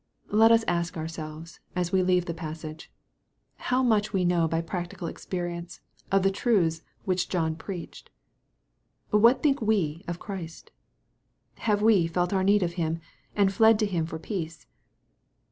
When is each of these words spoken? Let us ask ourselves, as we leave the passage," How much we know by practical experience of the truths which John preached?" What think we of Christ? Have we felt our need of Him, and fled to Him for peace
Let 0.31 0.51
us 0.51 0.63
ask 0.67 0.97
ourselves, 0.97 1.59
as 1.75 1.91
we 1.91 2.01
leave 2.01 2.25
the 2.25 2.33
passage," 2.33 2.91
How 3.69 3.83
much 3.83 4.13
we 4.13 4.25
know 4.25 4.47
by 4.47 4.59
practical 4.61 5.07
experience 5.07 5.79
of 6.11 6.23
the 6.23 6.31
truths 6.31 6.81
which 7.05 7.29
John 7.29 7.55
preached?" 7.55 8.09
What 9.11 9.43
think 9.43 9.61
we 9.61 10.03
of 10.07 10.17
Christ? 10.17 10.71
Have 11.69 11.83
we 11.83 12.07
felt 12.07 12.33
our 12.33 12.43
need 12.43 12.63
of 12.63 12.73
Him, 12.81 12.99
and 13.35 13.53
fled 13.53 13.77
to 13.77 13.85
Him 13.85 14.07
for 14.07 14.17
peace 14.17 14.65